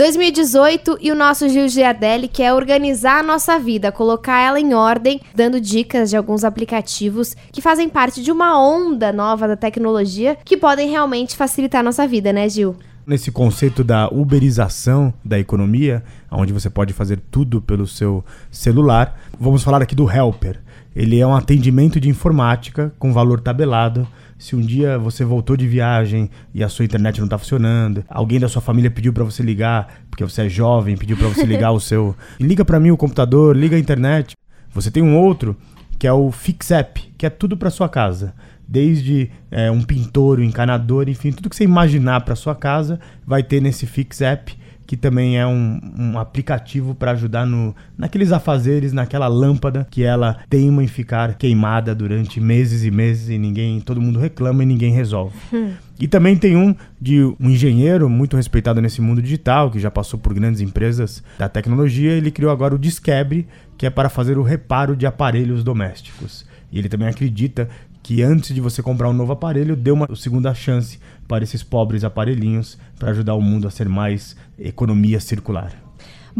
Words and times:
2018 0.00 0.96
e 0.98 1.12
o 1.12 1.14
nosso 1.14 1.46
Gil 1.46 1.68
Giardelli 1.68 2.26
quer 2.26 2.54
organizar 2.54 3.18
a 3.18 3.22
nossa 3.22 3.58
vida, 3.58 3.92
colocar 3.92 4.40
ela 4.40 4.58
em 4.58 4.72
ordem, 4.72 5.20
dando 5.34 5.60
dicas 5.60 6.08
de 6.08 6.16
alguns 6.16 6.42
aplicativos 6.42 7.36
que 7.52 7.60
fazem 7.60 7.86
parte 7.86 8.22
de 8.22 8.32
uma 8.32 8.58
onda 8.58 9.12
nova 9.12 9.46
da 9.46 9.56
tecnologia 9.56 10.38
que 10.42 10.56
podem 10.56 10.88
realmente 10.88 11.36
facilitar 11.36 11.80
a 11.80 11.84
nossa 11.84 12.08
vida, 12.08 12.32
né, 12.32 12.48
Gil? 12.48 12.74
Nesse 13.10 13.32
conceito 13.32 13.82
da 13.82 14.08
uberização 14.08 15.12
da 15.24 15.36
economia, 15.36 16.00
onde 16.30 16.52
você 16.52 16.70
pode 16.70 16.92
fazer 16.92 17.18
tudo 17.28 17.60
pelo 17.60 17.84
seu 17.84 18.24
celular, 18.52 19.18
vamos 19.36 19.64
falar 19.64 19.82
aqui 19.82 19.96
do 19.96 20.08
Helper. 20.08 20.60
Ele 20.94 21.18
é 21.18 21.26
um 21.26 21.34
atendimento 21.34 21.98
de 21.98 22.08
informática 22.08 22.94
com 23.00 23.12
valor 23.12 23.40
tabelado 23.40 24.06
se 24.38 24.54
um 24.54 24.60
dia 24.60 24.96
você 24.96 25.24
voltou 25.24 25.56
de 25.56 25.66
viagem 25.66 26.30
e 26.54 26.62
a 26.62 26.68
sua 26.68 26.84
internet 26.84 27.18
não 27.18 27.24
está 27.24 27.36
funcionando, 27.36 28.04
alguém 28.08 28.38
da 28.38 28.48
sua 28.48 28.62
família 28.62 28.92
pediu 28.92 29.12
para 29.12 29.24
você 29.24 29.42
ligar, 29.42 30.02
porque 30.08 30.22
você 30.22 30.42
é 30.42 30.48
jovem, 30.48 30.96
pediu 30.96 31.16
para 31.16 31.26
você 31.26 31.44
ligar 31.44 31.72
o 31.72 31.80
seu, 31.80 32.14
liga 32.38 32.64
para 32.64 32.78
mim 32.78 32.92
o 32.92 32.96
computador, 32.96 33.56
liga 33.56 33.74
a 33.74 33.80
internet. 33.80 34.36
Você 34.72 34.88
tem 34.88 35.02
um 35.02 35.18
outro 35.18 35.56
que 36.00 36.06
é 36.06 36.12
o 36.12 36.32
FixApp, 36.32 37.12
que 37.18 37.26
é 37.26 37.30
tudo 37.30 37.58
para 37.58 37.68
sua 37.68 37.86
casa. 37.86 38.32
Desde 38.66 39.30
é, 39.50 39.70
um 39.70 39.82
pintor, 39.82 40.40
um 40.40 40.42
encanador, 40.42 41.10
enfim, 41.10 41.30
tudo 41.30 41.50
que 41.50 41.54
você 41.54 41.64
imaginar 41.64 42.22
para 42.22 42.34
sua 42.34 42.54
casa 42.54 42.98
vai 43.26 43.42
ter 43.42 43.60
nesse 43.60 43.86
FixApp 43.86 44.56
que 44.90 44.96
também 44.96 45.38
é 45.38 45.46
um, 45.46 45.78
um 45.96 46.18
aplicativo 46.18 46.96
para 46.96 47.12
ajudar 47.12 47.46
no, 47.46 47.72
naqueles 47.96 48.32
afazeres, 48.32 48.92
naquela 48.92 49.28
lâmpada 49.28 49.86
que 49.88 50.02
ela 50.02 50.38
teima 50.50 50.82
em 50.82 50.88
ficar 50.88 51.34
queimada 51.34 51.94
durante 51.94 52.40
meses 52.40 52.82
e 52.82 52.90
meses 52.90 53.28
e 53.28 53.38
ninguém, 53.38 53.80
todo 53.80 54.00
mundo 54.00 54.18
reclama 54.18 54.64
e 54.64 54.66
ninguém 54.66 54.92
resolve. 54.92 55.36
Hum. 55.52 55.74
E 56.00 56.08
também 56.08 56.36
tem 56.36 56.56
um 56.56 56.74
de 57.00 57.22
um 57.38 57.48
engenheiro 57.48 58.10
muito 58.10 58.36
respeitado 58.36 58.80
nesse 58.80 59.00
mundo 59.00 59.22
digital, 59.22 59.70
que 59.70 59.78
já 59.78 59.92
passou 59.92 60.18
por 60.18 60.34
grandes 60.34 60.60
empresas 60.60 61.22
da 61.38 61.48
tecnologia, 61.48 62.10
ele 62.10 62.32
criou 62.32 62.50
agora 62.50 62.74
o 62.74 62.78
Disquebre, 62.78 63.46
que 63.78 63.86
é 63.86 63.90
para 63.90 64.08
fazer 64.08 64.38
o 64.38 64.42
reparo 64.42 64.96
de 64.96 65.06
aparelhos 65.06 65.62
domésticos. 65.62 66.44
E 66.72 66.80
ele 66.80 66.88
também 66.88 67.06
acredita 67.06 67.68
que 68.02 68.22
antes 68.22 68.54
de 68.54 68.60
você 68.60 68.82
comprar 68.82 69.08
um 69.08 69.12
novo 69.12 69.32
aparelho, 69.32 69.76
dê 69.76 69.90
uma 69.90 70.08
segunda 70.16 70.54
chance 70.54 70.98
para 71.28 71.44
esses 71.44 71.62
pobres 71.62 72.04
aparelhinhos 72.04 72.78
para 72.98 73.10
ajudar 73.10 73.34
o 73.34 73.42
mundo 73.42 73.68
a 73.68 73.70
ser 73.70 73.88
mais 73.88 74.36
economia 74.58 75.20
circular. 75.20 75.89